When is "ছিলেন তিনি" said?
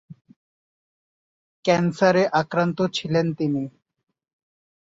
2.93-3.63